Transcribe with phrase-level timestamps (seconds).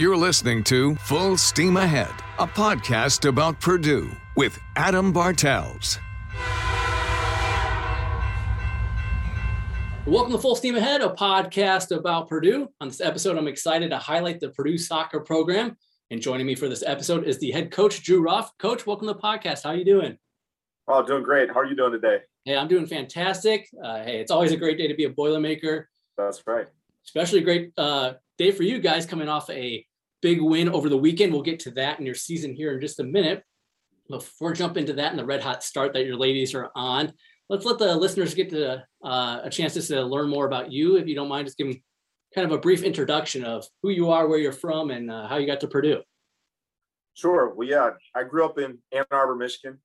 [0.00, 5.98] You're listening to Full Steam Ahead, a podcast about Purdue with Adam Bartels.
[10.06, 12.70] Welcome to Full Steam Ahead, a podcast about Purdue.
[12.80, 15.76] On this episode, I'm excited to highlight the Purdue soccer program.
[16.10, 18.56] And joining me for this episode is the head coach, Drew Roff.
[18.56, 19.64] Coach, welcome to the podcast.
[19.64, 20.16] How are you doing?
[20.88, 21.50] Oh, doing great.
[21.50, 22.20] How are you doing today?
[22.46, 23.68] Hey, I'm doing fantastic.
[23.84, 25.84] Uh, hey, it's always a great day to be a Boilermaker.
[26.16, 26.68] That's right.
[27.04, 29.84] Especially a great uh, day for you guys coming off a
[30.22, 31.32] big win over the weekend.
[31.32, 33.42] We'll get to that in your season here in just a minute.
[34.08, 37.12] Before jump into that and the red hot start that your ladies are on,
[37.48, 40.96] let's let the listeners get to uh, a chance to learn more about you.
[40.96, 41.80] If you don't mind, just give them
[42.34, 45.36] kind of a brief introduction of who you are, where you're from, and uh, how
[45.36, 46.02] you got to Purdue.
[47.14, 47.52] Sure.
[47.54, 49.78] Well, yeah, I grew up in Ann Arbor, Michigan,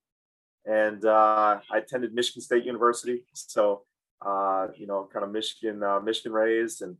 [0.65, 3.23] and uh, I attended Michigan State University.
[3.33, 3.83] So,
[4.25, 6.97] uh, you know, kind of Michigan, uh, Michigan raised, and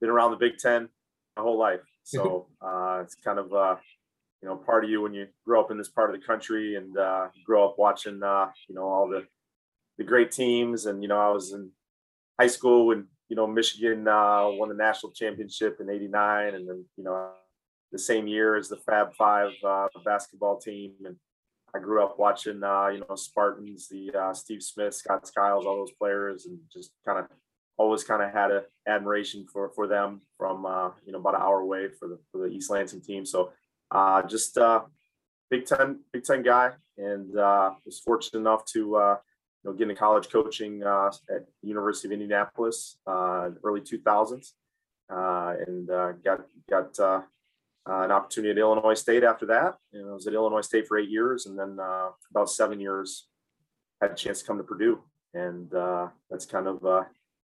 [0.00, 0.88] been around the Big Ten
[1.36, 1.80] my whole life.
[2.02, 3.76] So uh, it's kind of uh,
[4.42, 6.76] you know part of you when you grow up in this part of the country
[6.76, 9.26] and uh, grow up watching uh, you know all the
[9.98, 10.86] the great teams.
[10.86, 11.70] And you know I was in
[12.40, 16.84] high school when you know Michigan uh, won the national championship in '89, and then
[16.96, 17.30] you know
[17.90, 20.92] the same year as the Fab Five uh, basketball team.
[21.04, 21.16] And
[21.74, 25.76] I grew up watching uh, you know Spartans, the uh, Steve Smith, Scott Skiles, all
[25.76, 27.26] those players, and just kind of
[27.76, 31.42] always kind of had a admiration for for them from uh, you know about an
[31.42, 33.24] hour away for the for the East Lansing team.
[33.24, 33.52] So
[33.90, 34.82] uh, just uh,
[35.50, 39.16] Big Ten Big Ten guy, and uh, was fortunate enough to uh,
[39.62, 44.52] you know get into college coaching uh, at University of Indianapolis uh, early 2000s,
[45.10, 47.22] uh, and uh, got got uh,
[47.88, 49.74] uh, an opportunity at Illinois State after that.
[49.92, 53.28] And I was at Illinois State for eight years, and then uh, about seven years
[54.00, 55.00] had a chance to come to Purdue,
[55.34, 57.04] and uh, that's kind of uh,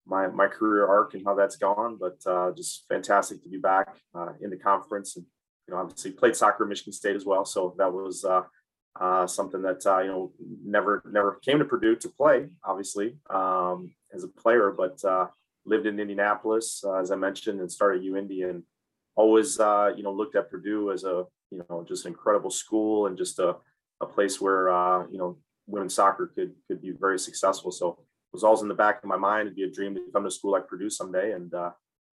[0.06, 1.98] my my career arc and how that's gone.
[2.00, 5.26] But uh, just fantastic to be back uh, in the conference, and
[5.66, 7.44] you know, obviously played soccer at Michigan State as well.
[7.44, 8.42] So that was uh,
[9.00, 10.32] uh something that uh, you know
[10.64, 15.26] never never came to Purdue to play, obviously um, as a player, but uh,
[15.64, 18.62] lived in Indianapolis as I mentioned, and started UIndy, and
[19.16, 23.18] always you know looked at Purdue as a you know just an incredible school and
[23.18, 23.56] just a
[24.00, 24.68] a place where
[25.10, 27.72] you know women's soccer could could be very successful.
[27.72, 29.46] So was always in the back of my mind.
[29.46, 31.70] It'd be a dream to come to school like Purdue someday, and uh,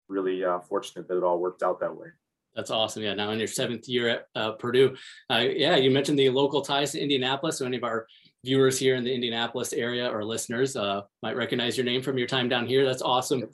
[0.09, 2.09] really uh, fortunate that it all worked out that way.
[2.55, 3.03] That's awesome.
[3.03, 4.95] Yeah, now in your seventh year at uh, Purdue,
[5.31, 7.59] uh, yeah, you mentioned the local ties to Indianapolis.
[7.59, 8.07] So any of our
[8.45, 12.27] viewers here in the Indianapolis area or listeners uh, might recognize your name from your
[12.27, 12.85] time down here.
[12.85, 13.49] That's awesome.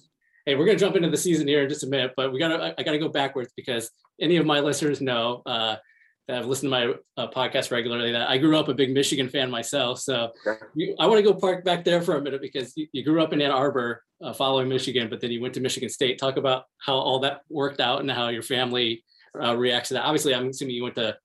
[0.46, 2.74] Hey, we're gonna jump into the season here in just a minute, but we gotta
[2.78, 5.76] I gotta go backwards because any of my listeners know uh,
[6.28, 9.30] that have listened to my uh, podcast regularly that I grew up a big Michigan
[9.30, 9.98] fan myself.
[9.98, 10.30] So
[10.74, 13.22] you, I want to go park back there for a minute because you, you grew
[13.22, 16.18] up in Ann Arbor uh, following Michigan, but then you went to Michigan State.
[16.18, 19.04] Talk about how all that worked out and how your family
[19.42, 20.04] uh, reacts to that.
[20.04, 21.16] Obviously, I'm assuming you went to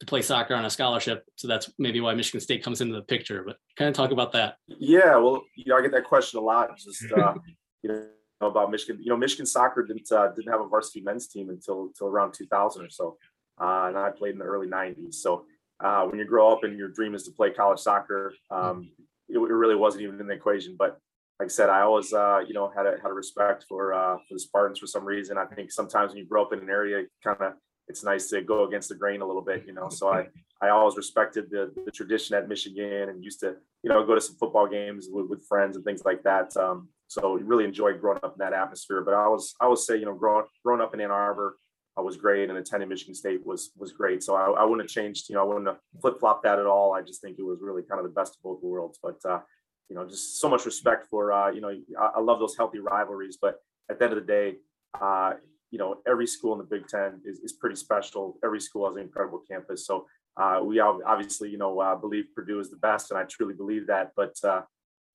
[0.00, 3.02] to play soccer on a scholarship, so that's maybe why Michigan State comes into the
[3.02, 3.44] picture.
[3.46, 4.56] But kind of talk about that.
[4.66, 6.76] Yeah, well, you know, I get that question a lot.
[6.76, 7.34] Just uh,
[7.82, 8.06] you know
[8.40, 9.00] about Michigan.
[9.02, 12.34] You know, Michigan soccer didn't uh, didn't have a varsity men's team until until around
[12.34, 13.16] 2000 or so
[13.60, 15.14] uh, and I played in the early 90s.
[15.14, 15.44] So
[15.82, 18.90] uh, when you grow up and your dream is to play college soccer, um,
[19.28, 20.76] it, it, really wasn't even in the equation.
[20.78, 20.98] But
[21.40, 24.16] like I said, I always, uh, you know, had a, had a respect for uh,
[24.16, 25.36] for the Spartans for some reason.
[25.36, 27.54] I think sometimes when you grow up in an area, kind of
[27.88, 29.88] it's nice to go against the grain a little bit, you know.
[29.88, 30.26] So I
[30.62, 34.20] I always respected the, the tradition at Michigan and used to, you know, go to
[34.20, 36.56] some football games with, with friends and things like that.
[36.56, 39.02] Um, so really enjoyed growing up in that atmosphere.
[39.02, 41.56] But I was I always say, you know, growing growing up in Ann Arbor,
[42.00, 44.22] was great, and attending Michigan State was was great.
[44.22, 46.66] So I, I wouldn't have changed, you know, I wouldn't have flip flopped that at
[46.66, 46.92] all.
[46.92, 48.98] I just think it was really kind of the best of both worlds.
[49.02, 49.40] But uh,
[49.88, 52.78] you know, just so much respect for uh, you know, I, I, love those healthy
[52.78, 53.38] rivalries.
[53.40, 53.60] But
[53.90, 54.56] at the end of the day,
[55.00, 55.34] uh,
[55.70, 58.38] you know, every school in the Big Ten is, is pretty special.
[58.44, 59.86] Every school has an incredible campus.
[59.86, 60.06] So
[60.36, 63.86] uh, we obviously, you know, uh, believe Purdue is the best, and I truly believe
[63.86, 64.12] that.
[64.16, 64.62] But uh,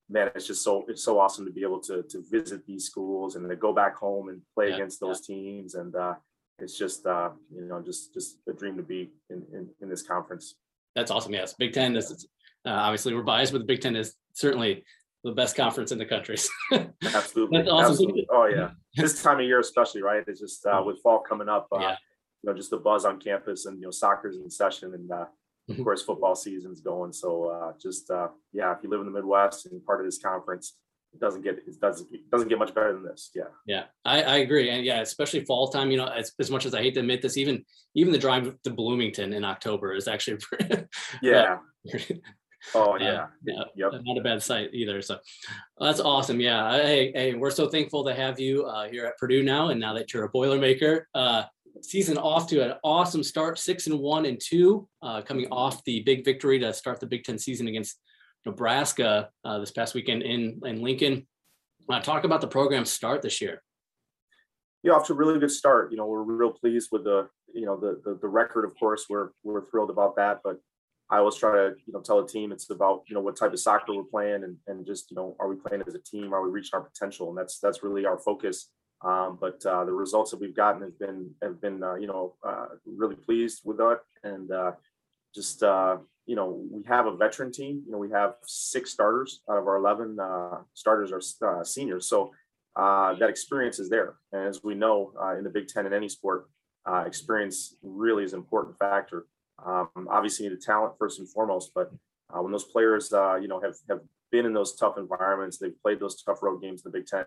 [0.08, 3.36] man, it's just so it's so awesome to be able to to visit these schools
[3.36, 5.34] and to go back home and play yeah, against those yeah.
[5.34, 6.14] teams and uh,
[6.62, 10.02] it's just uh, you know just just a dream to be in, in, in this
[10.02, 10.56] conference.
[10.94, 11.32] That's awesome.
[11.32, 11.92] Yes, Big Ten.
[11.92, 12.28] This is
[12.66, 14.84] uh, obviously we're biased, but the Big Ten is certainly
[15.24, 16.36] the best conference in the country.
[17.04, 17.68] Absolutely.
[17.68, 17.90] Awesome.
[17.90, 18.26] Absolutely.
[18.30, 20.22] Oh yeah, this time of year especially, right?
[20.26, 21.68] It's just uh, with fall coming up.
[21.72, 21.96] Uh, yeah.
[22.42, 25.26] You know, just the buzz on campus, and you know, soccer's in session, and uh,
[25.70, 25.82] of mm-hmm.
[25.82, 27.12] course, football season's going.
[27.12, 30.18] So uh, just uh, yeah, if you live in the Midwest and part of this
[30.18, 30.76] conference,
[31.12, 33.30] it doesn't get it doesn't it doesn't get much better than this.
[33.34, 33.44] Yeah.
[33.66, 35.90] Yeah, I, I agree, and yeah, especially fall time.
[35.90, 37.64] You know, as, as much as I hate to admit this, even
[37.94, 40.38] even the drive to Bloomington in October is actually
[41.22, 41.58] yeah.
[42.74, 43.22] oh yeah.
[43.22, 43.92] Uh, yeah, yep.
[44.04, 45.02] not a bad site either.
[45.02, 45.18] So
[45.78, 46.40] that's awesome.
[46.40, 49.80] Yeah, hey, hey, we're so thankful to have you uh, here at Purdue now, and
[49.80, 51.02] now that you're a Boilermaker.
[51.14, 51.44] Uh,
[51.82, 56.00] season off to an awesome start, six and one and two, uh, coming off the
[56.02, 57.98] big victory to start the Big Ten season against
[58.46, 61.26] Nebraska uh, this past weekend in in Lincoln.
[61.88, 63.62] Uh, talk about the program's start this year.
[64.82, 65.90] Yeah, off to a really good start.
[65.90, 68.64] You know, we're real pleased with the you know the the, the record.
[68.64, 70.58] Of course, we're we're thrilled about that, but
[71.10, 73.52] I always try to, you know, tell the team it's about, you know, what type
[73.52, 76.32] of soccer we're playing and, and just, you know, are we playing as a team?
[76.32, 77.28] Are we reaching our potential?
[77.30, 78.70] And that's, that's really our focus.
[79.02, 82.36] Um, but uh, the results that we've gotten have been, have been, uh, you know,
[82.46, 84.00] uh, really pleased with that.
[84.22, 84.72] And uh,
[85.34, 89.42] just, uh, you know, we have a veteran team, you know, we have six starters
[89.50, 91.12] out of our 11 uh, starters
[91.42, 92.08] are seniors.
[92.08, 92.32] So
[92.76, 94.16] that experience is there.
[94.32, 96.48] And as we know in the Big Ten in any sport,
[97.06, 99.26] experience really is an important factor.
[99.64, 101.92] Um, obviously, the talent first and foremost, but
[102.32, 104.00] uh, when those players, uh, you know, have have
[104.30, 107.24] been in those tough environments, they've played those tough road games in the Big Ten.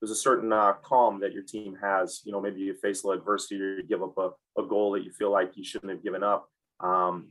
[0.00, 2.22] There's a certain uh, calm that your team has.
[2.24, 4.30] You know, maybe you face a little adversity or you give up a,
[4.60, 6.48] a goal that you feel like you shouldn't have given up.
[6.80, 7.28] Um,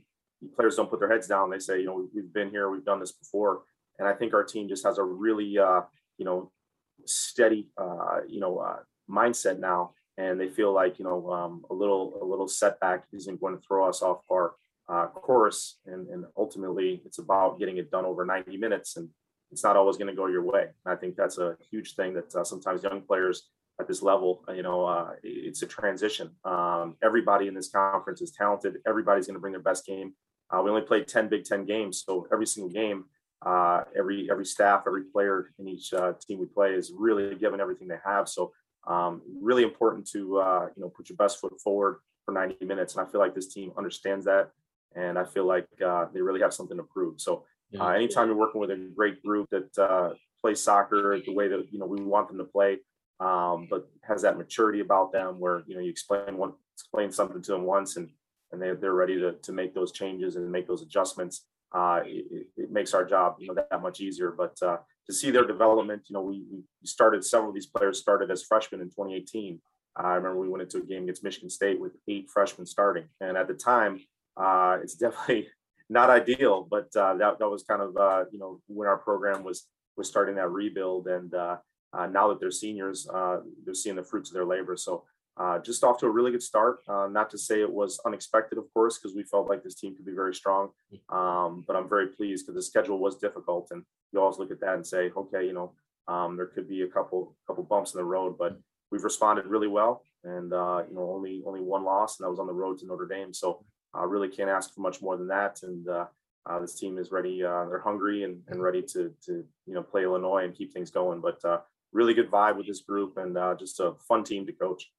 [0.56, 1.50] players don't put their heads down.
[1.50, 3.62] They say, you know, we've been here, we've done this before,
[3.98, 5.82] and I think our team just has a really, uh,
[6.18, 6.50] you know,
[7.06, 8.78] steady, uh, you know, uh,
[9.10, 9.92] mindset now.
[10.16, 13.62] And they feel like you know um, a little a little setback isn't going to
[13.66, 14.54] throw us off our
[14.88, 15.78] uh, course.
[15.86, 19.08] And, and ultimately it's about getting it done over 90 minutes and
[19.50, 20.66] it's not always going to go your way.
[20.84, 23.48] And i think that's a huge thing that uh, sometimes young players
[23.80, 26.30] at this level you know uh, it's a transition.
[26.44, 28.78] Um, everybody in this conference is talented.
[28.86, 30.14] Everybody's going to bring their best game
[30.50, 33.04] uh, we only played 10 big 10 games so every single game
[33.44, 37.60] uh, every every staff every player in each uh, team we play is really giving
[37.60, 38.52] everything they have so
[38.86, 42.96] um, really important to uh, you know put your best foot forward for 90 minutes,
[42.96, 44.50] and I feel like this team understands that,
[44.94, 47.20] and I feel like uh, they really have something to prove.
[47.20, 47.44] So
[47.78, 50.10] uh, anytime you're working with a great group that uh,
[50.40, 52.78] plays soccer the way that you know we want them to play,
[53.20, 57.42] um, but has that maturity about them, where you know you explain one explain something
[57.42, 58.10] to them once, and
[58.54, 61.46] and they they're ready to to make those changes and make those adjustments.
[61.72, 64.30] Uh, it, it, makes our job you know that much easier.
[64.30, 66.02] But uh, to see their development.
[66.08, 69.60] You know, we, we started several of these players started as freshmen in 2018.
[69.96, 73.36] I remember we went into a game against Michigan State with eight freshmen starting, and
[73.36, 74.00] at the time,
[74.36, 75.48] uh, it's definitely
[75.88, 76.66] not ideal.
[76.68, 79.66] But uh, that that was kind of uh, you know when our program was
[79.96, 81.58] was starting that rebuild, and uh,
[81.92, 84.76] uh, now that they're seniors, uh, they're seeing the fruits of their labor.
[84.76, 85.04] So
[85.36, 86.78] uh, just off to a really good start.
[86.88, 89.96] Uh, not to say it was unexpected, of course, because we felt like this team
[89.96, 90.70] could be very strong.
[91.08, 93.82] Um, but I'm very pleased because the schedule was difficult, and
[94.12, 95.72] you always look at that and say, okay, you know,
[96.06, 98.58] um, there could be a couple couple bumps in the road, but
[98.90, 102.38] we've responded really well, and uh, you know, only only one loss, and that was
[102.38, 103.32] on the road to Notre Dame.
[103.32, 105.60] So I uh, really can't ask for much more than that.
[105.62, 106.06] And uh,
[106.46, 110.04] uh, this team is ready; they're hungry and, and ready to to you know play
[110.04, 111.20] Illinois and keep things going.
[111.20, 111.40] But
[111.92, 114.90] really good vibe with this group, and just a fun team to coach.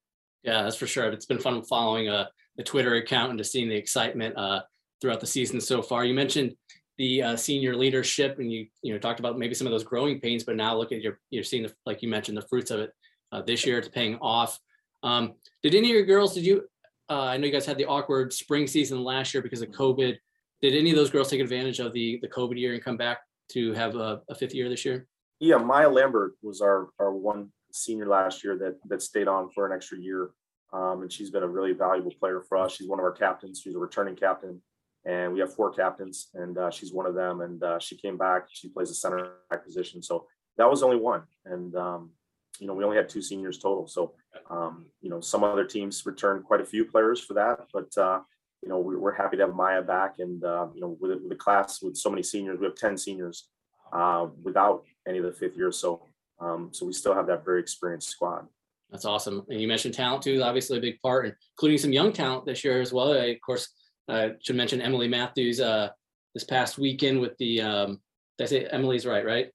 [0.45, 1.09] Yeah, that's for sure.
[1.09, 4.61] It's been fun following uh, the Twitter account and just seeing the excitement uh,
[5.01, 6.05] throughout the season so far.
[6.05, 6.53] You mentioned
[6.99, 10.19] the uh, senior leadership, and you you know talked about maybe some of those growing
[10.19, 12.79] pains, but now look at your you're seeing the, like you mentioned the fruits of
[12.79, 12.91] it
[13.31, 13.79] uh, this year.
[13.79, 14.59] It's paying off.
[15.01, 15.33] Um,
[15.63, 16.35] did any of your girls?
[16.35, 16.67] Did you?
[17.09, 20.15] Uh, I know you guys had the awkward spring season last year because of COVID.
[20.61, 23.19] Did any of those girls take advantage of the the COVID year and come back
[23.53, 25.07] to have a, a fifth year this year?
[25.39, 29.65] Yeah, Maya Lambert was our our one senior last year that that stayed on for
[29.65, 30.31] an extra year.
[30.73, 32.73] Um, and she's been a really valuable player for us.
[32.73, 33.61] She's one of our captains.
[33.61, 34.61] She's a returning captain,
[35.05, 37.41] and we have four captains, and uh, she's one of them.
[37.41, 38.47] And uh, she came back.
[38.51, 40.01] She plays a center back position.
[40.01, 42.11] So that was only one, and um,
[42.59, 43.87] you know we only had two seniors total.
[43.87, 44.13] So
[44.49, 48.21] um, you know some other teams returned quite a few players for that, but uh,
[48.61, 51.35] you know we, are happy to have Maya back, and uh, you know with, a
[51.35, 53.49] class with so many seniors, we have ten seniors
[53.93, 55.77] uh, without any of the fifth years.
[55.77, 56.07] So
[56.39, 58.47] um, so we still have that very experienced squad.
[58.91, 59.45] That's awesome.
[59.49, 62.81] And you mentioned talent too, obviously a big part, including some young talent this year
[62.81, 63.13] as well.
[63.13, 63.69] I, of course,
[64.07, 65.89] uh, should mention Emily Matthews uh,
[66.33, 67.61] this past weekend with the.
[67.61, 68.01] Um,
[68.37, 69.25] did I say Emily's right?
[69.25, 69.49] Right.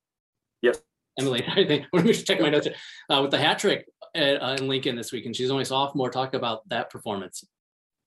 [0.63, 0.81] Yes.
[1.19, 1.87] Emily, I think.
[1.93, 2.69] Let me check my notes.
[3.09, 6.11] Uh, with the hat trick at, uh, in Lincoln this weekend, she's only sophomore.
[6.11, 7.45] Talk about that performance.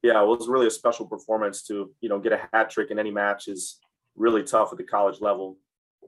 [0.01, 2.91] Yeah, well, it was really a special performance to you know get a hat trick
[2.91, 3.79] in any match is
[4.15, 5.57] really tough at the college level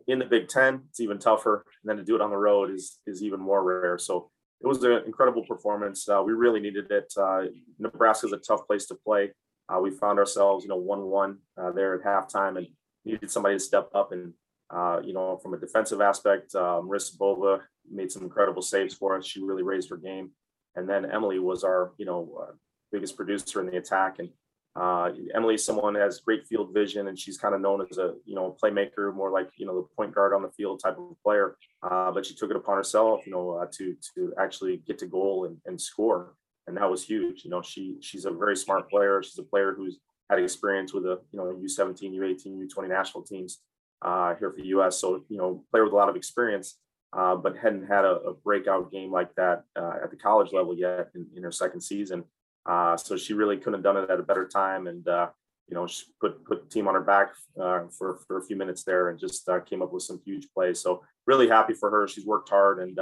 [0.08, 1.66] in the Big Ten, it's even tougher.
[1.82, 3.98] And then to do it on the road is is even more rare.
[3.98, 4.30] So
[4.62, 6.08] it was an incredible performance.
[6.08, 7.14] Uh, we really needed it.
[7.18, 7.44] Uh,
[7.80, 9.32] Nebraska is a tough place to play.
[9.68, 12.68] Uh, we found ourselves, you know, one-one uh, there at halftime, and
[13.04, 14.12] needed somebody to step up.
[14.12, 14.34] And
[14.70, 19.18] uh, you know, from a defensive aspect, um, Marissa Bova made some incredible saves for
[19.18, 19.25] us.
[19.25, 20.32] She really raised her game.
[20.75, 22.50] And then Emily was our, you know,
[22.92, 24.30] biggest producer in the attack, and
[24.75, 28.15] uh, Emily's someone that has great field vision, and she's kind of known as a
[28.25, 31.15] you know playmaker, more like you know the point guard on the field type of
[31.24, 31.58] player.
[31.82, 35.05] Uh, but she took it upon herself, you know, uh, to to actually get to
[35.05, 36.34] goal and, and score.
[36.67, 37.46] and that was huge.
[37.46, 39.24] You know, she she's a very smart player.
[39.24, 43.60] She's a player who's had experience with a you know U17, U18, U20 national teams
[44.01, 45.00] uh, here for the U.S.
[45.00, 46.77] So you know, player with a lot of experience,
[47.13, 50.75] uh, but hadn't had a, a, breakout game like that uh, at the college level
[50.77, 52.25] yet in, in her second season.
[52.65, 55.29] Uh, so she really couldn't have done it at a better time, and uh,
[55.67, 58.55] you know, she put put the team on her back uh, for for a few
[58.55, 60.79] minutes there, and just came up with some huge plays.
[60.79, 62.07] So really happy for her.
[62.07, 62.98] She's worked hard, and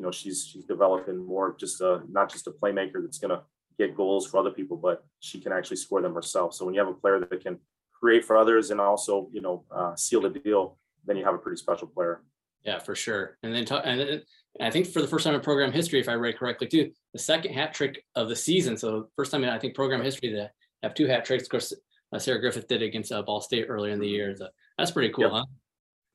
[0.00, 3.42] you know, she's she's developing more just a not just a playmaker that's going to
[3.76, 6.54] get goals for other people, but she can actually score them herself.
[6.54, 7.58] So when you have a player that can
[7.92, 11.38] create for others and also, you know, uh, seal the deal, then you have a
[11.38, 12.22] pretty special player.
[12.64, 13.38] Yeah, for sure.
[13.42, 14.22] And then, and
[14.58, 16.90] then I think for the first time in program history, if I read correctly too,
[17.12, 18.76] the second hat trick of the season.
[18.76, 20.50] So first time in I think program history to
[20.82, 21.44] have two hat tricks.
[21.44, 21.72] Of course,
[22.12, 24.34] uh, Sarah Griffith did against uh, Ball State earlier in the year.
[24.36, 25.32] So that's pretty cool, yep.
[25.32, 25.44] huh?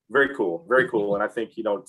[0.10, 1.16] Very cool, very cool.
[1.16, 1.84] And I think you know,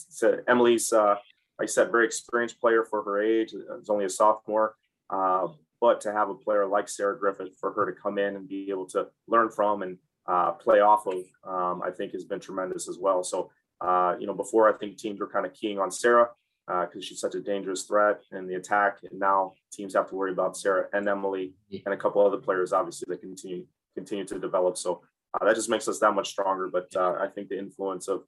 [0.48, 1.16] Emily's, uh,
[1.58, 3.52] like I said, very experienced player for her age.
[3.52, 4.74] Is only a sophomore,
[5.10, 5.48] uh,
[5.80, 8.70] but to have a player like Sarah Griffith for her to come in and be
[8.70, 12.88] able to learn from and uh, play off of, um, I think has been tremendous
[12.88, 13.22] as well.
[13.22, 16.28] So, uh, you know, before I think teams were kind of keying on Sarah
[16.66, 20.16] because uh, she's such a dangerous threat in the attack, and now teams have to
[20.16, 21.54] worry about Sarah and Emily
[21.84, 23.64] and a couple other players, obviously, that continue
[23.94, 24.76] continue to develop.
[24.76, 25.02] So
[25.34, 26.68] uh, that just makes us that much stronger.
[26.68, 28.24] But uh, I think the influence of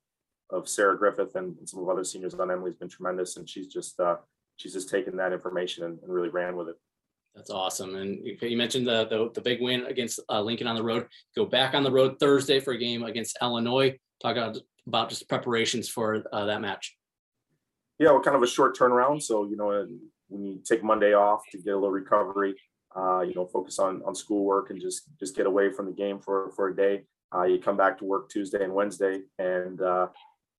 [0.50, 3.66] of Sarah Griffith and, some of other seniors on Emily has been tremendous, and she's
[3.66, 4.16] just uh,
[4.56, 6.76] she's just taken that information and, and really ran with it.
[7.34, 7.94] That's awesome.
[7.94, 11.06] And you mentioned the the, the big win against uh, Lincoln on the road.
[11.36, 13.98] Go back on the road Thursday for a game against Illinois.
[14.20, 16.96] Talk about, about just preparations for uh, that match.
[17.98, 19.22] Yeah, well, kind of a short turnaround.
[19.22, 19.86] So you know,
[20.28, 22.54] when you take Monday off to get a little recovery,
[22.96, 26.18] uh, you know, focus on on schoolwork and just just get away from the game
[26.18, 27.04] for for a day.
[27.34, 30.08] Uh, you come back to work Tuesday and Wednesday, and uh,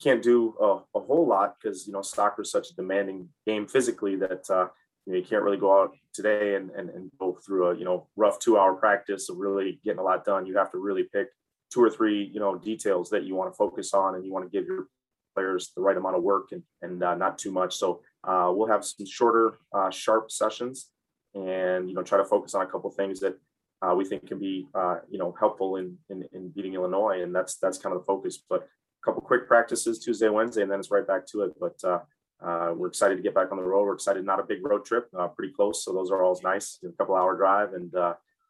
[0.02, 3.68] can't do a, a whole lot because you know soccer is such a demanding game
[3.68, 4.68] physically that uh,
[5.06, 7.86] you, know, you can't really go out today and, and, and go through a you
[7.86, 10.46] know rough two hour practice of really getting a lot done.
[10.46, 11.28] You have to really pick
[11.72, 14.46] two or three you know details that you want to focus on and you want
[14.46, 14.88] to give your
[15.36, 17.76] players the right amount of work and and uh, not too much.
[17.76, 20.90] So uh, we'll have some shorter, uh, sharp sessions,
[21.34, 23.36] and you know try to focus on a couple things that
[23.82, 27.34] uh, we think can be uh, you know helpful in, in, in beating Illinois, and
[27.34, 28.44] that's that's kind of the focus.
[28.50, 31.52] But a couple quick practices Tuesday, Wednesday, and then it's right back to it.
[31.60, 31.80] But
[32.76, 33.86] we're excited to get back on the road.
[33.86, 35.84] We're excited, not a big road trip, pretty close.
[35.86, 36.80] So those are all nice.
[36.84, 37.94] A couple hour drive, and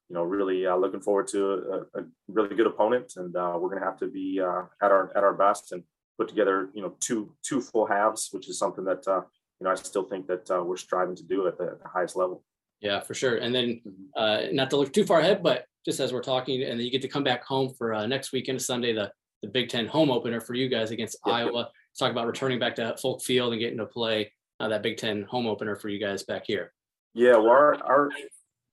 [0.09, 1.51] you know, really uh, looking forward to
[1.93, 3.13] a, a, really good opponent.
[3.15, 5.83] And uh, we're going to have to be uh, at our at our best and
[6.17, 9.75] put together, you know, two two full halves, which is something that you know I
[9.75, 12.43] still think that we're striving to do at the, at the, highest level.
[12.81, 13.37] Yeah, for sure.
[13.37, 14.55] And then mm-hmm.
[14.55, 17.01] not to look too far ahead, but just as we're talking, and then you get
[17.01, 19.11] to come back home for next weekend, Sunday, the
[19.41, 21.33] the Big Ten home opener for you guys against yeah.
[21.33, 24.97] Iowa talk about returning back to Folk Field and getting to play uh, that Big
[24.97, 26.73] Ten home opener for you guys back here.
[27.13, 28.09] Yeah, well, our our,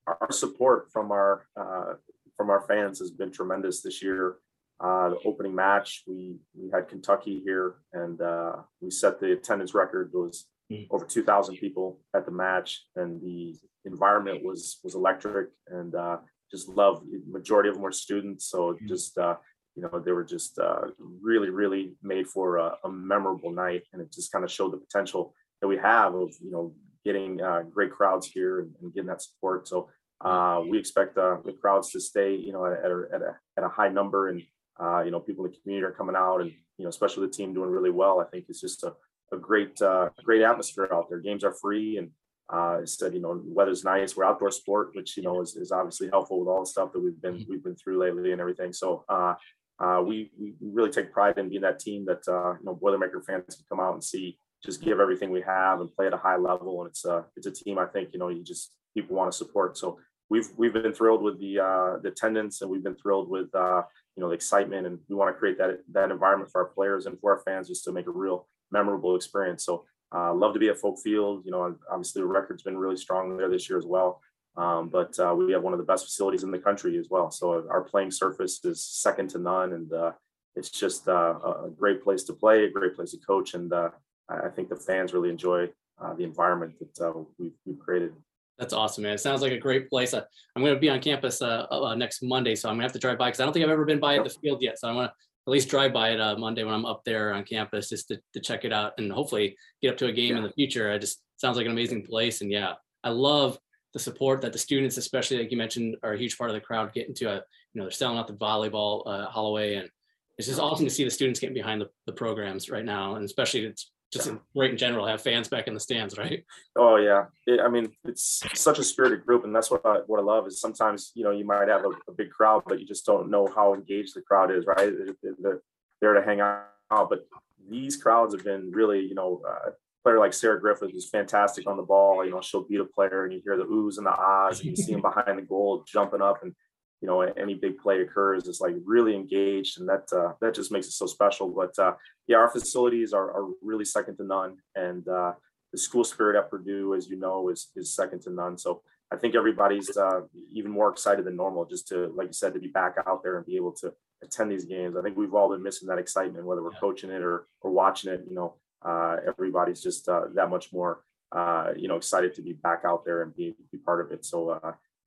[0.07, 1.93] our support from our uh,
[2.35, 4.37] from our fans has been tremendous this year.
[4.79, 9.73] Uh, the opening match, we we had Kentucky here, and uh, we set the attendance
[9.73, 10.11] record.
[10.13, 10.87] It was mm.
[10.91, 16.17] over 2,000 people at the match, and the environment was was electric, and uh,
[16.51, 17.03] just love.
[17.27, 18.87] Majority of them were students, so mm.
[18.87, 19.37] just uh,
[19.77, 20.81] you know they were just uh,
[21.21, 24.77] really really made for a, a, memorable night and it just kind of showed the
[24.77, 26.73] potential that we have of you know
[27.05, 29.87] getting uh, great crowds here and, and, getting that support so
[30.21, 33.35] uh, we expect uh, the crowds to stay you know at, at, a, at, a,
[33.57, 34.41] at a high number and
[34.79, 37.33] uh, you know people in the community are coming out and you know especially the
[37.33, 38.93] team doing really well i think it's just a,
[39.33, 42.09] a great uh, great atmosphere out there games are free and
[42.49, 44.15] uh, said, you know, weather's nice.
[44.15, 46.99] We're outdoor sport, which you know is, is obviously helpful with all the stuff that
[46.99, 47.51] we've been mm-hmm.
[47.51, 48.71] we've been through lately and everything.
[48.71, 49.35] So uh,
[49.79, 53.23] uh, we, we really take pride in being that team that uh, you know Boilermaker
[53.25, 56.17] fans can come out and see, just give everything we have and play at a
[56.17, 56.81] high level.
[56.81, 59.37] And it's a it's a team I think you know you just people want to
[59.37, 59.77] support.
[59.77, 59.99] So
[60.29, 63.83] we've we've been thrilled with the uh, the attendance and we've been thrilled with uh,
[64.15, 67.05] you know the excitement and we want to create that that environment for our players
[67.05, 69.63] and for our fans just to make a real memorable experience.
[69.63, 71.43] So uh, love to be at Folk Field.
[71.45, 74.21] You know, obviously the record's been really strong there this year as well.
[74.55, 77.29] Um, but uh, we have one of the best facilities in the country as well.
[77.29, 80.13] So our playing surface is second to none, and uh,
[80.55, 81.35] it's just uh,
[81.65, 85.13] a great place to play, a great place to coach, and I think the fans
[85.13, 85.69] really enjoy
[86.17, 88.13] the environment that we've, we've, created.
[88.59, 89.13] That's awesome, man.
[89.13, 90.13] It sounds like a great place.
[90.13, 90.23] I'm
[90.55, 92.93] going to be on campus uh, uh, uh, next Monday, so I'm going to have
[92.93, 94.23] to drive by because I don't think I've ever been by yep.
[94.23, 94.79] the field yet.
[94.79, 95.13] So I want to
[95.47, 98.39] at least drive by it Monday when I'm up there on campus just to, to
[98.39, 100.37] check it out and hopefully get up to a game yeah.
[100.37, 100.91] in the future.
[100.91, 102.73] It just sounds like an amazing place, and yeah,
[103.03, 103.57] I love
[103.93, 106.61] the support that the students, especially like you mentioned, are a huge part of the
[106.61, 107.41] crowd getting to a, you
[107.75, 109.75] know, they're selling out the volleyball uh, Holloway.
[109.75, 109.89] And
[110.37, 113.15] it's just awesome to see the students getting behind the, the programs right now.
[113.15, 116.43] And especially it's just great in general have fans back in the stands, right?
[116.75, 120.19] Oh yeah, it, I mean it's such a spirited group, and that's what I, what
[120.19, 122.87] I love is sometimes you know you might have a, a big crowd, but you
[122.87, 124.93] just don't know how engaged the crowd is, right?
[125.21, 125.61] They're, they're
[126.01, 127.27] there to hang out, but
[127.69, 129.71] these crowds have been really, you know, uh,
[130.03, 132.23] player like Sarah Griffith who's fantastic on the ball.
[132.23, 134.69] You know, she'll beat a player, and you hear the oohs and the ahs, and
[134.69, 136.55] you see him behind the goal jumping up, and
[137.01, 140.71] you know any big play occurs is like really engaged and that uh, that just
[140.71, 141.93] makes it so special but uh,
[142.27, 145.33] yeah our facilities are, are really second to none and uh,
[145.71, 149.15] the school spirit at purdue as you know is is second to none so i
[149.15, 152.67] think everybody's uh, even more excited than normal just to like you said to be
[152.67, 154.95] back out there and be able to attend these games.
[154.97, 158.11] I think we've all been missing that excitement whether we're coaching it or or watching
[158.11, 161.01] it you know uh, everybody's just uh, that much more
[161.33, 164.25] uh you know excited to be back out there and be, be part of it
[164.25, 164.49] so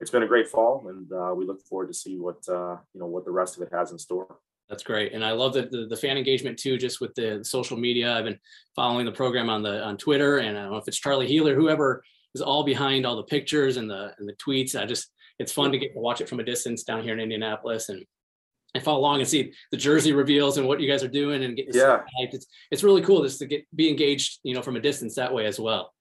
[0.00, 3.00] it's been a great fall, and uh, we look forward to see what uh, you
[3.00, 4.38] know what the rest of it has in store.
[4.69, 6.78] That's great, and I love the, the, the fan engagement too.
[6.78, 8.38] Just with the social media, I've been
[8.75, 11.54] following the program on the on Twitter, and I don't know if it's Charlie Healer,
[11.54, 12.02] whoever
[12.35, 14.80] is all behind all the pictures and the and the tweets.
[14.80, 17.21] I just it's fun to get to watch it from a distance down here in
[17.21, 18.04] Indianapolis, and
[18.75, 21.57] I follow along and see the jersey reveals and what you guys are doing and
[21.57, 22.02] getting yeah.
[22.21, 25.35] It's it's really cool just to get be engaged, you know, from a distance that
[25.35, 25.92] way as well.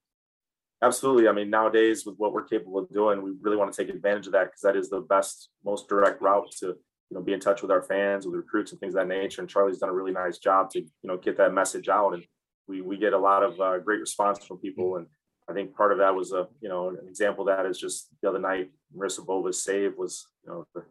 [0.81, 1.27] Absolutely.
[1.27, 4.27] I mean, nowadays with what we're capable of doing, we really want to take advantage
[4.27, 6.75] of that because that is the best, most direct route to, you
[7.11, 9.41] know, be in touch with our fans, with recruits and things of that nature.
[9.41, 12.13] And Charlie's done a really nice job to, you know, get that message out.
[12.13, 12.23] And
[12.67, 14.95] we, we get a lot of uh, great response from people.
[14.95, 15.07] And
[15.49, 18.07] I think part of that was a, you know, an example of that is just
[18.21, 20.83] the other night, Marissa Bova's save was, you know, the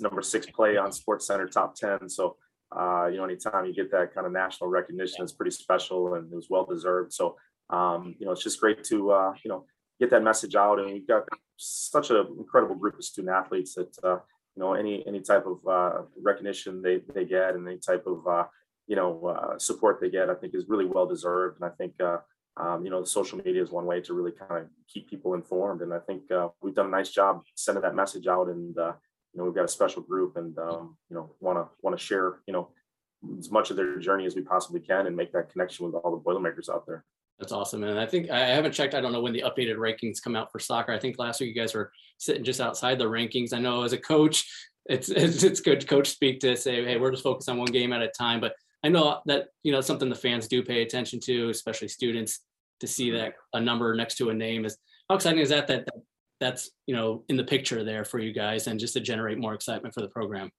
[0.00, 2.10] number six play on Sports Center top 10.
[2.10, 2.36] So,
[2.76, 6.30] uh, you know, anytime you get that kind of national recognition, it's pretty special and
[6.30, 7.12] it was well deserved.
[7.14, 7.36] So
[7.70, 9.64] um, you know, it's just great to uh, you know
[9.98, 11.24] get that message out, and we've got
[11.56, 14.18] such an incredible group of student athletes that uh,
[14.56, 18.26] you know any any type of uh, recognition they they get and any type of
[18.26, 18.44] uh,
[18.86, 21.94] you know uh, support they get, I think is really well deserved, and I think.
[22.00, 22.18] Uh,
[22.56, 25.80] um, you know, social media is one way to really kind of keep people informed,
[25.80, 26.24] and I think
[26.60, 28.48] we've done a nice job sending that message out.
[28.48, 31.96] And you know, we've got a special group, and um, you know, want to want
[31.96, 32.68] to share, you know,
[33.38, 36.10] as much of their journey as we possibly can, and make that connection with all
[36.10, 37.04] the Boilermakers out there.
[37.40, 37.82] That's awesome.
[37.84, 38.94] And I think I haven't checked.
[38.94, 40.92] I don't know when the updated rankings come out for soccer.
[40.92, 43.54] I think last week you guys were sitting just outside the rankings.
[43.54, 44.46] I know as a coach,
[44.86, 47.72] it's it's, it's good to coach speak to say, hey, we're just focused on one
[47.72, 48.40] game at a time.
[48.40, 48.52] But
[48.84, 52.40] I know that you know something the fans do pay attention to, especially students,
[52.80, 53.18] to see mm-hmm.
[53.18, 54.76] that a number next to a name is
[55.08, 55.88] how exciting is that, that
[56.40, 59.54] that's you know in the picture there for you guys and just to generate more
[59.54, 60.50] excitement for the program.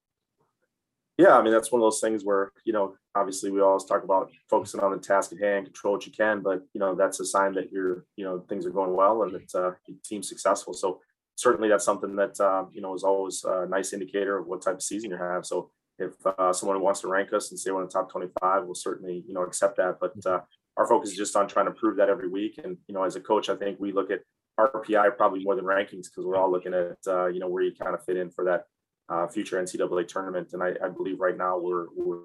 [1.22, 4.04] Yeah, I mean that's one of those things where you know obviously we always talk
[4.04, 7.20] about focusing on the task at hand, control what you can, but you know that's
[7.20, 10.28] a sign that you're you know things are going well and that uh, your team's
[10.28, 10.74] successful.
[10.74, 11.00] So
[11.36, 14.78] certainly that's something that uh, you know is always a nice indicator of what type
[14.78, 15.46] of season you have.
[15.46, 18.64] So if uh, someone wants to rank us and say we're in the top 25,
[18.64, 19.98] we'll certainly you know accept that.
[20.02, 20.40] But uh,
[20.78, 22.60] our focus is just on trying to prove that every week.
[22.64, 24.22] And you know as a coach, I think we look at
[24.60, 27.74] RPI probably more than rankings because we're all looking at uh, you know where you
[27.80, 28.66] kind of fit in for that
[29.12, 30.50] uh, future NCAA tournament.
[30.54, 32.20] And I, I, believe right now we're, we're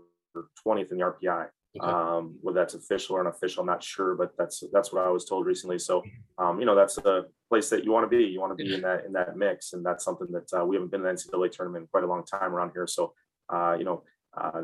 [0.67, 1.49] 20th in the RPI.
[1.79, 1.93] Okay.
[1.93, 5.27] Um, whether that's official or unofficial, I'm not sure, but that's that's what I was
[5.27, 5.79] told recently.
[5.79, 6.03] So,
[6.39, 8.25] um, you know, that's the place that you want to be.
[8.25, 10.77] You want to be in that in that mix, and that's something that uh, we
[10.77, 12.87] haven't been in the NCAA tournament in quite a long time around here.
[12.87, 13.13] So,
[13.53, 14.05] uh, you know,
[14.41, 14.63] uh,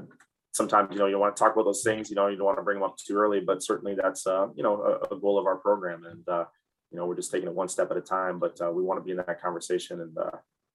[0.52, 2.08] sometimes you know you want to talk about those things.
[2.08, 4.46] You know, you don't want to bring them up too early, but certainly that's uh,
[4.54, 6.44] you know a, a, goal of our program, and uh,
[6.90, 8.38] you know we're just taking it one step at a time.
[8.38, 10.16] But uh, we want to be in that conversation, and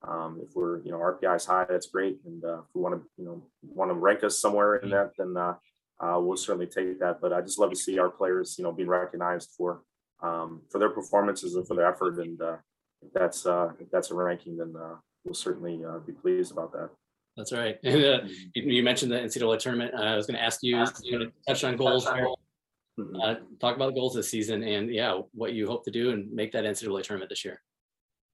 [0.04, 2.20] um, if we're, you know, RPI is high, that's great.
[2.26, 5.12] And uh, if we want to, you know, want to rank us somewhere in that,
[5.18, 5.56] then uh,
[6.00, 7.20] uh, we'll certainly take that.
[7.22, 9.82] But I just love to see our players, you know, being recognized for
[10.22, 12.20] um, for their performances and for their effort.
[12.20, 12.58] And uh,
[13.02, 16.90] if that's uh, if that's a ranking, then uh, we'll certainly be pleased about that.
[17.36, 17.78] That's right.
[17.84, 19.94] And, you, you, mentioned the NCAA tournament.
[19.94, 22.08] I was going to ask you, you know, touch on goals.
[22.08, 23.58] Mm-hmm.
[23.60, 26.64] talk about goals this season, and yeah, what you hope to do and make that
[26.64, 27.62] NCAA tournament this year.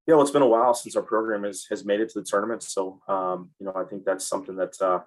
[0.06, 2.26] Yeah, well, it's been a while since our program has has made it to the
[2.26, 2.62] tournament.
[2.62, 5.00] So, um, you know, I think that's something that uh,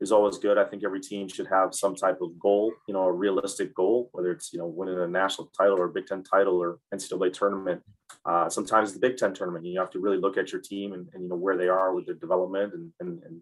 [0.00, 0.56] is always good.
[0.56, 4.08] I think every team should have some type of goal, you know, a realistic goal,
[4.12, 7.32] whether it's you know winning a national title or a Big Ten title or NCAA
[7.34, 7.82] tournament.
[8.24, 11.08] Uh, sometimes the Big Ten tournament, you have to really look at your team and,
[11.12, 13.40] and you know where they are with their development and and, and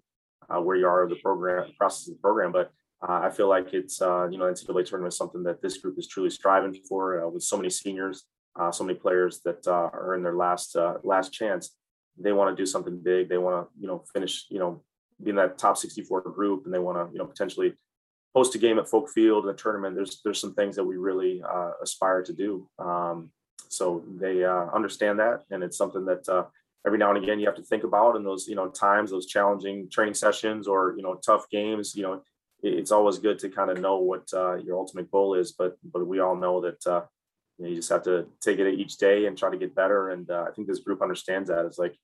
[0.51, 2.51] uh, where you are in the program process of the program.
[2.51, 2.73] But
[3.09, 5.99] uh, I feel like it's uh, you know NCAA tournament is something that this group
[6.01, 8.25] is truly striving for uh, with so many seniors
[8.59, 11.75] uh, so many players that uh, are in their last uh, last chance.
[12.19, 13.29] They want to do something big.
[13.29, 14.83] They want to you know finish you know
[15.23, 17.75] be in that top 64 group, and they want to you know potentially
[18.35, 19.97] host a game at Folk Field in a tournament.
[19.97, 22.69] There's there's some things that we really uh, aspire to do.
[22.79, 23.31] Um,
[23.69, 26.45] so they uh, understand that, and it's something that uh,
[26.87, 29.27] every now and again you have to think about in those you know times, those
[29.27, 31.95] challenging training sessions or you know tough games.
[31.95, 32.23] You know
[32.62, 35.53] it's always good to kind of know what your ultimate goal is.
[35.53, 37.07] But but we all know that
[37.59, 40.11] you, know, you, just have to take it each day and try to get better.
[40.11, 41.64] And uh, I think this group understands that.
[41.64, 41.97] It's like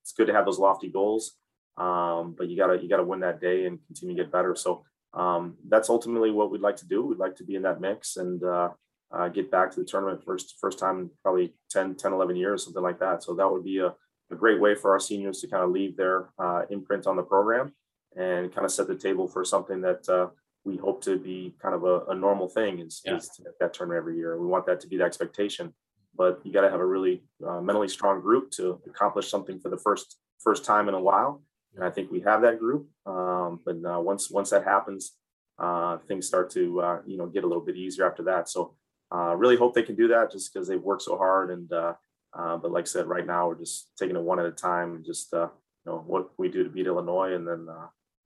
[0.00, 1.36] it's good to have those lofty goals,
[1.76, 4.54] um, but you gotta you gotta win that day and continue to get better.
[4.56, 4.84] So
[5.14, 7.04] um, that's ultimately what we'd like to do.
[7.04, 8.70] We'd like to be in that mix and uh,
[9.10, 12.64] uh, get back to the tournament first first time in probably 10, 10 11 years,
[12.64, 13.22] something like that.
[13.22, 13.94] So that would be a,
[14.30, 17.22] a great way for our seniors to kind of leave their uh, imprint on the
[17.22, 17.72] program
[18.16, 20.28] and kind of set the table for something that uh,
[20.64, 23.16] we hope to be kind of a, a normal thing is, yeah.
[23.16, 24.38] is that tournament every year.
[24.38, 25.72] We want that to be the expectation,
[26.14, 29.70] but you got to have a really uh, mentally strong group to accomplish something for
[29.70, 31.42] the first first time in a while.
[31.74, 32.88] And I think we have that group.
[33.06, 35.12] Um, but uh, once once that happens,
[35.58, 38.48] uh, things start to uh, you know get a little bit easier after that.
[38.48, 38.74] So
[39.14, 41.50] uh, really hope they can do that just because they've worked so hard.
[41.50, 41.94] And uh,
[42.34, 45.04] but like I said, right now we're just taking it one at a time and
[45.04, 45.50] just you
[45.86, 47.68] know what we do to beat Illinois, and then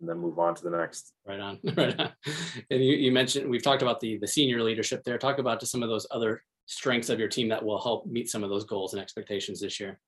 [0.02, 1.14] and then move on to the next.
[1.26, 2.12] Right on, right on.
[2.70, 5.16] And you, you mentioned we've talked about the the senior leadership there.
[5.16, 8.44] Talk about some of those other strengths of your team that will help meet some
[8.44, 9.98] of those goals and expectations this year.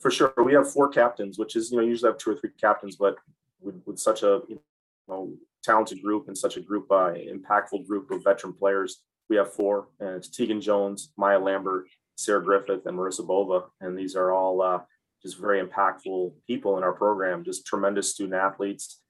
[0.00, 2.50] For sure, we have four captains, which is you know usually have two or three
[2.60, 3.16] captains, but
[3.60, 4.60] with, with such a you
[5.06, 9.52] know talented group and such a group uh, impactful group of veteran players, we have
[9.52, 14.32] four, and it's Tegan Jones, Maya Lambert, Sarah Griffith, and Marissa Bova, and these are
[14.32, 14.80] all uh,
[15.22, 19.02] just very impactful people in our program, just tremendous student athletes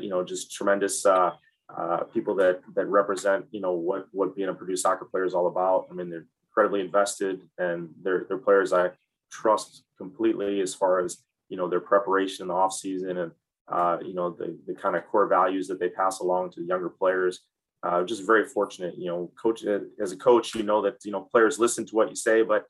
[0.00, 1.32] you know, just tremendous uh,
[1.76, 5.34] uh, people that that represent, you know, what what being a Purdue soccer player is
[5.34, 5.86] all about.
[5.90, 8.90] I mean, they're incredibly invested, and they're they're players I
[9.30, 11.18] trust completely as far as
[11.48, 13.32] you know their preparation in the off season and
[13.70, 16.66] uh, you know the the kind of core values that they pass along to the
[16.66, 17.40] younger players.
[17.84, 19.64] Uh, just very fortunate, you know, coach
[20.02, 22.64] as a coach, you know that you know players listen to what you say, but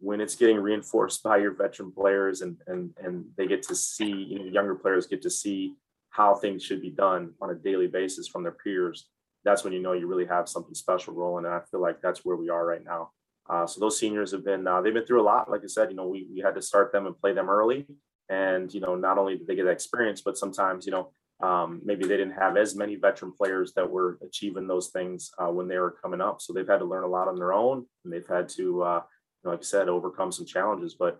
[0.00, 4.10] when it's getting reinforced by your veteran players and and and they get to see
[4.10, 5.74] you know younger players get to see
[6.10, 9.08] how things should be done on a daily basis from their peers,
[9.44, 11.46] that's when you know you really have something special rolling.
[11.46, 13.10] And I feel like that's where we are right now.
[13.48, 15.50] Uh, so those seniors have been uh, they've been through a lot.
[15.50, 17.86] Like I said, you know, we we had to start them and play them early,
[18.28, 21.80] and you know, not only did they get that experience, but sometimes you know um,
[21.84, 25.68] maybe they didn't have as many veteran players that were achieving those things uh, when
[25.68, 26.40] they were coming up.
[26.40, 29.02] So they've had to learn a lot on their own, and they've had to, uh,
[29.42, 30.94] you know, like I said, overcome some challenges.
[30.94, 31.18] But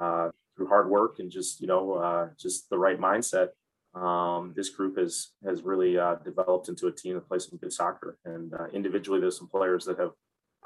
[0.00, 3.48] uh, through hard work and just you know uh, just the right mindset,
[3.98, 7.72] um, this group has has really uh, developed into a team that plays some good
[7.72, 8.18] soccer.
[8.24, 10.12] And uh, individually, there's some players that have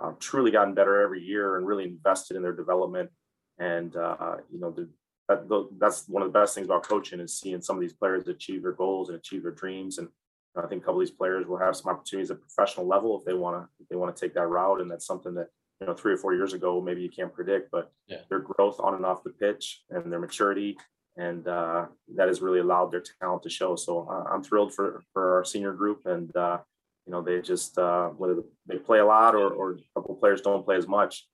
[0.02, 3.10] uh, truly gotten better every year and really invested in their development.
[3.58, 4.88] And uh, you know, the,
[5.28, 8.26] that, that's one of the best things about coaching is seeing some of these players
[8.28, 9.98] achieve their goals and achieve their dreams.
[9.98, 10.08] And
[10.56, 13.24] I think a couple of these players will have some opportunities at professional level if
[13.24, 14.80] they want to if they want to take that route.
[14.80, 15.48] And that's something that
[15.80, 18.18] you know three or four years ago maybe you can't predict, but yeah.
[18.28, 20.76] their growth on and off the pitch and their maturity
[21.16, 23.76] and uh, that has really allowed their talent to show.
[23.76, 26.58] So uh, I'm thrilled for for our senior group, and uh,
[27.06, 30.40] you know they just uh, whether they play a lot or, or a couple players
[30.40, 31.28] don't play as much,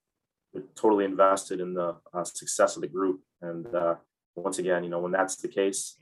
[0.52, 3.20] they're totally invested in the uh, success of the group.
[3.40, 3.94] And uh,
[4.34, 5.98] once again, you know when that's the case,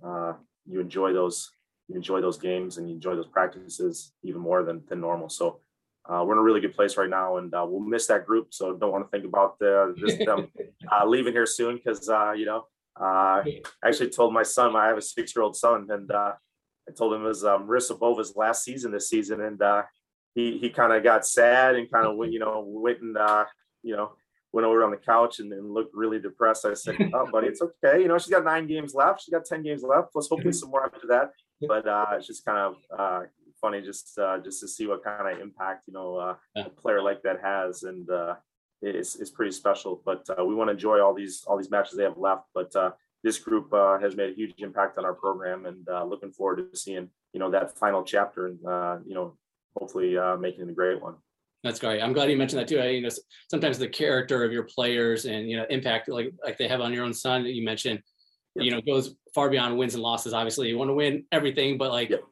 [0.67, 1.51] you enjoy those
[1.89, 5.29] you enjoy those games and you enjoy those practices even more than than normal.
[5.29, 5.61] So.
[6.09, 8.47] we're in a really good place right now, and we'll miss that group.
[8.59, 10.41] So don't want to think about this, them
[11.15, 12.07] leaving here soon because
[12.41, 12.61] you know
[13.01, 16.33] uh, I actually told my son, I have a six year old son, and uh,
[16.89, 19.41] I told him it was um, Marissa Bova's last season this season.
[19.41, 19.83] And uh,
[20.35, 23.45] he, he kind of got sad and kind of, you know, went and, uh,
[23.83, 24.13] you know,
[24.53, 26.65] went over on the couch and, and, looked really depressed.
[26.65, 28.01] I said, Oh, buddy, it's okay.
[28.01, 29.23] You know, she's got nine games left.
[29.23, 31.33] She's got 10 games left, plus hopefully some more after that.
[31.61, 33.23] But uh, it's just kind of uh,
[33.61, 37.03] funny just uh, just to see what kind of impact, you know, uh, a player
[37.03, 37.83] like that has.
[37.83, 38.37] And, uh,
[38.83, 40.03] is, is pretty special.
[40.05, 42.45] But uh, we want to enjoy all these all these matches they have left.
[42.55, 42.91] But uh,
[43.23, 46.71] this group uh, has made a huge impact on our program, and uh, looking forward
[46.71, 49.37] to seeing you know that final chapter and uh, you know
[49.77, 51.15] hopefully uh, making it a great one.
[51.63, 52.01] That's great.
[52.01, 52.79] I'm glad you mentioned that too.
[52.79, 53.09] I, you know,
[53.51, 56.93] sometimes the character of your players and you know impact like like they have on
[56.93, 58.01] your own son that you mentioned,
[58.55, 58.65] yep.
[58.65, 60.33] you know, goes far beyond wins and losses.
[60.33, 62.23] Obviously, you want to win everything, but like, yep.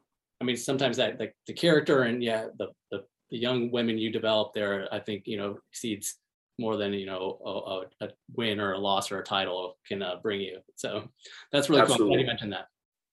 [0.41, 4.11] I mean, sometimes that like the character and yeah, the, the the young women you
[4.11, 6.15] develop there, I think you know exceeds
[6.57, 10.15] more than you know a, a, win or a loss or a title can uh,
[10.21, 10.59] bring you.
[10.75, 11.09] So
[11.51, 12.05] that's really Absolutely.
[12.05, 12.13] cool.
[12.13, 12.67] I'm glad you mentioned that.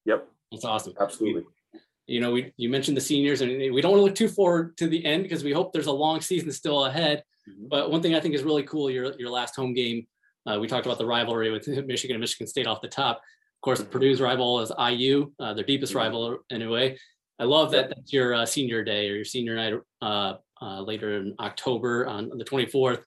[0.05, 0.95] Yep, that's awesome.
[1.01, 1.43] Absolutely.
[1.73, 4.29] You, you know, we you mentioned the seniors, and we don't want to look too
[4.29, 7.23] forward to the end because we hope there's a long season still ahead.
[7.49, 7.69] Mm-hmm.
[7.69, 10.07] But one thing I think is really cool your your last home game.
[10.45, 13.19] Uh, we talked about the rivalry with Michigan and Michigan State off the top.
[13.19, 13.91] Of course, mm-hmm.
[13.91, 15.99] Purdue's rival is IU, uh, their deepest mm-hmm.
[16.01, 16.97] rival anyway.
[17.39, 21.19] I love that that's your uh, senior day or your senior night uh, uh, later
[21.19, 23.03] in October on the 24th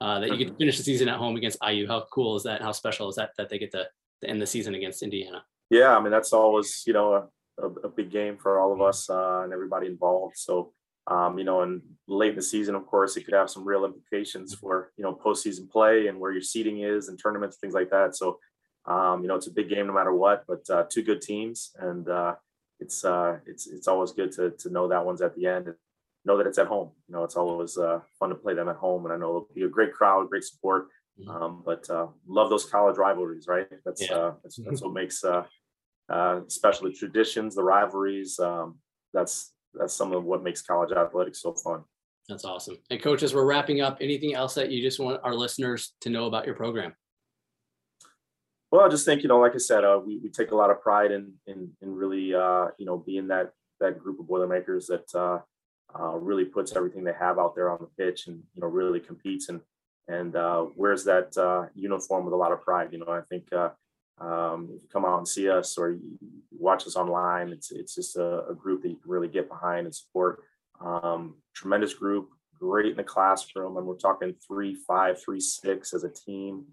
[0.00, 0.58] uh, that you get to mm-hmm.
[0.58, 1.86] finish the season at home against IU.
[1.86, 2.62] How cool is that?
[2.62, 3.86] How special is that that they get to,
[4.22, 5.44] to end the season against Indiana?
[5.70, 7.28] Yeah, I mean that's always you know
[7.58, 10.36] a, a, big game for all of us uh, and everybody involved.
[10.36, 10.72] So,
[11.06, 13.84] um, you know, and late in the season, of course, it could have some real
[13.84, 17.90] implications for you know postseason play and where your seating is and tournaments, things like
[17.90, 18.16] that.
[18.16, 18.38] So,
[18.84, 20.44] um, you know, it's a big game no matter what.
[20.46, 22.34] But uh, two good teams, and uh,
[22.80, 25.74] it's uh, it's it's always good to to know that one's at the end
[26.26, 26.90] know that it's at home.
[27.08, 29.48] You know, it's always uh, fun to play them at home, and I know it'll
[29.54, 30.88] be a great crowd, great support.
[31.18, 31.30] Mm-hmm.
[31.30, 33.66] Um, but uh, love those college rivalries, right?
[33.84, 34.16] That's yeah.
[34.16, 35.44] uh, that's, that's what makes uh,
[36.10, 38.38] uh, especially traditions, the rivalries.
[38.38, 38.78] Um,
[39.14, 41.84] that's that's some of what makes college athletics so fun.
[42.28, 42.76] That's awesome.
[42.90, 43.98] And coaches, we're wrapping up.
[44.00, 46.92] Anything else that you just want our listeners to know about your program?
[48.72, 50.70] Well, I just think you know, like I said, uh, we, we take a lot
[50.70, 54.86] of pride in in, in really uh, you know being that that group of Boilermakers
[54.88, 55.38] that uh,
[55.98, 59.00] uh, really puts everything they have out there on the pitch and you know really
[59.00, 59.60] competes and
[60.08, 62.88] and uh, wears that uh, uniform with a lot of pride.
[62.92, 63.70] You know, I think uh,
[64.18, 65.98] um, if you come out and see us or
[66.52, 69.86] watch us online, it's it's just a, a group that you can really get behind
[69.86, 70.42] and support.
[70.80, 76.04] Um, tremendous group, great in the classroom, and we're talking three five, three six as
[76.04, 76.64] a team.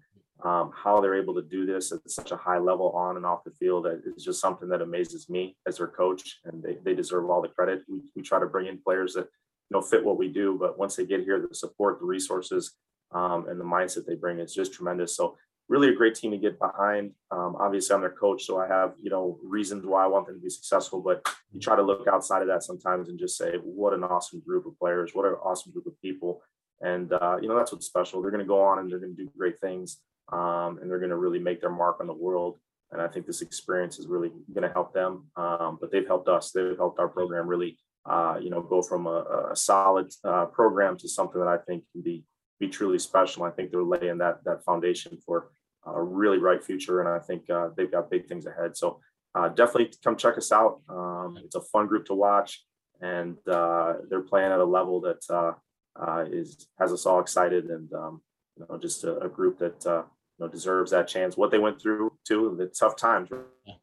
[0.44, 3.44] Um, how they're able to do this at such a high level on and off
[3.44, 7.30] the field is just something that amazes me as their coach, and they, they deserve
[7.30, 7.82] all the credit.
[7.88, 10.78] We, we try to bring in players that you know fit what we do, but
[10.78, 12.74] once they get here, the support, the resources,
[13.12, 15.16] um, and the mindset they bring is just tremendous.
[15.16, 17.12] So really a great team to get behind.
[17.30, 20.36] Um, obviously, I'm their coach, so I have you know reasons why I want them
[20.36, 21.00] to be successful.
[21.00, 24.42] But you try to look outside of that sometimes and just say, what an awesome
[24.46, 26.42] group of players, what an awesome group of people,
[26.80, 28.20] and uh, you know that's what's special.
[28.20, 30.00] They're going to go on and they're going to do great things,
[30.32, 32.58] um, and they're going to really make their mark on the world.
[32.92, 35.26] And I think this experience is really going to help them.
[35.36, 36.50] Um, but they've helped us.
[36.50, 40.96] They've helped our program really, uh, you know, go from a, a solid uh, program
[40.98, 42.24] to something that I think can be
[42.60, 43.42] be truly special.
[43.42, 45.50] I think they're laying that that foundation for
[45.86, 48.76] a really bright future, and I think uh, they've got big things ahead.
[48.76, 49.00] So
[49.34, 50.80] uh, definitely come check us out.
[50.88, 52.64] Um, it's a fun group to watch,
[53.00, 57.92] and uh, they're playing at a level that uh, is has us all excited, and
[57.92, 58.22] um,
[58.56, 60.02] you know, just a, a group that uh,
[60.38, 61.36] you know deserves that chance.
[61.36, 63.30] What they went through too, the tough times,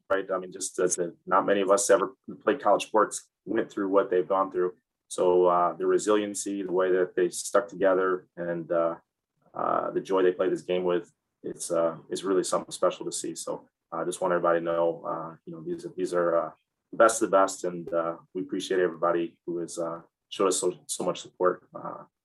[0.10, 0.26] right?
[0.34, 4.10] I mean, just as not many of us ever played college sports went through what
[4.10, 4.74] they've gone through
[5.12, 8.96] so uh, the resiliency, the way that they stuck together, and uh,
[9.54, 11.12] uh, the joy they play this game with,
[11.44, 13.36] it's uh, it's really something special to see.
[13.36, 16.50] So I just want everybody to know, uh, you know, these these are uh,
[16.94, 17.90] the best of the best, and
[18.34, 19.78] we appreciate everybody who has
[20.30, 21.68] showed us so so much support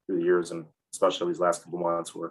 [0.06, 2.14] through the years, and especially these last couple months.
[2.14, 2.30] We're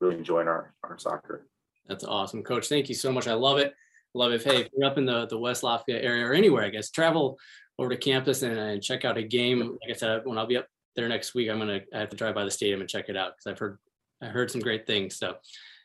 [0.00, 1.46] really enjoying our our soccer.
[1.88, 2.68] That's awesome, Coach.
[2.68, 3.28] Thank you so much.
[3.28, 3.74] I love it.
[4.14, 4.42] Love it.
[4.42, 7.38] Hey, if you're up in the the West Lafayette area or anywhere, I guess travel
[7.78, 9.60] over to campus and, and check out a game.
[9.60, 12.16] Like I said, when I'll be up there next week, I'm gonna I have to
[12.16, 13.78] drive by the stadium and check it out because I've heard
[14.22, 15.16] I heard some great things.
[15.16, 15.34] So,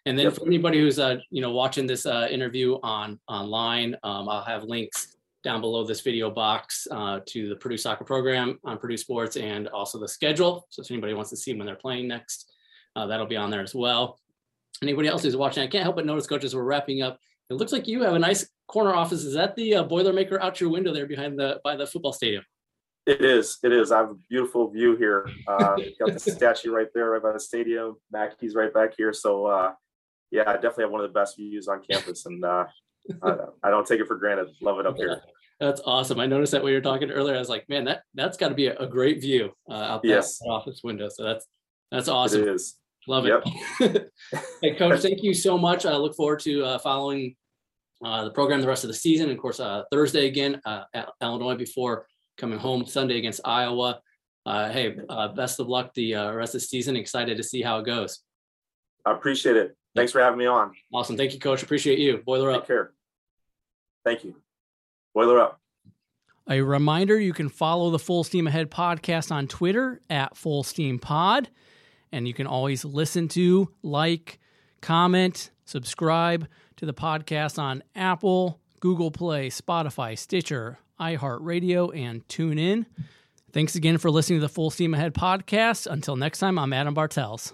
[0.06, 0.36] and then yep.
[0.36, 4.64] for anybody who's uh you know watching this uh, interview on online, um, I'll have
[4.64, 9.38] links down below this video box uh, to the Purdue soccer program on Purdue Sports
[9.38, 10.68] and also the schedule.
[10.70, 12.52] So if anybody wants to see when they're playing next,
[12.96, 14.20] uh, that'll be on there as well.
[14.82, 17.20] Anybody else who's watching, I can't help but notice, coaches, we're wrapping up.
[17.50, 19.24] It looks like you have a nice corner office.
[19.24, 22.44] Is that the uh, Boilermaker out your window there behind the by the football stadium?
[23.06, 23.58] It is.
[23.64, 23.92] It is.
[23.92, 25.28] I have a beautiful view here.
[25.48, 27.96] Uh, got the statue right there, right by the stadium.
[28.12, 29.14] Mackey's right back here.
[29.14, 29.72] So uh,
[30.32, 32.66] yeah, I definitely have one of the best views on campus, and uh,
[33.24, 34.48] I, I, don't take it for granted.
[34.62, 35.22] Love it up here.
[35.60, 36.20] That's awesome.
[36.20, 37.36] I noticed that when you were talking earlier.
[37.36, 40.02] I was like, man, that that's got to be a, a, great view uh, out
[40.06, 40.40] yes.
[40.48, 41.10] office window.
[41.10, 41.46] So that's
[41.92, 42.44] that's awesome.
[42.44, 42.78] It is.
[43.08, 43.44] Love it.
[43.82, 44.12] Yep.
[44.62, 45.86] hey, coach, thank you so much.
[45.86, 47.36] I look forward to uh, following
[48.04, 49.30] uh, the program the rest of the season.
[49.30, 54.00] Of course, uh, Thursday again uh, at Illinois before coming home Sunday against Iowa.
[54.46, 56.96] Uh, hey, uh, best of luck the uh, rest of the season.
[56.96, 58.20] Excited to see how it goes.
[59.06, 59.76] I appreciate it.
[59.96, 60.72] Thanks for having me on.
[60.94, 61.18] Awesome.
[61.18, 61.64] Thank you, Coach.
[61.64, 62.22] Appreciate you.
[62.26, 62.62] Boiler up.
[62.62, 62.94] Take care.
[64.04, 64.36] Thank you.
[65.14, 65.60] Boiler up.
[66.50, 70.98] A reminder you can follow the Full Steam Ahead podcast on Twitter at Full Steam
[70.98, 71.50] Pod.
[72.12, 74.40] And you can always listen to, like,
[74.82, 82.88] comment, subscribe to the podcast on Apple, Google Play, Spotify, Stitcher, iHeartRadio, and TuneIn.
[83.52, 85.86] Thanks again for listening to the Full Steam Ahead podcast.
[85.86, 87.54] Until next time, I'm Adam Bartels.